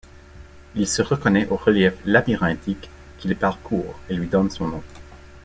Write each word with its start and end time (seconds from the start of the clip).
Il 0.73 0.87
se 0.87 1.03
reconnait 1.03 1.47
aux 1.49 1.57
reliefs 1.57 2.01
labyrinthiques 2.07 2.89
qui 3.19 3.27
le 3.27 3.35
parcourent, 3.35 3.99
et 4.09 4.15
lui 4.15 4.25
donnent 4.25 4.49
son 4.49 4.67
nom. 4.67 4.83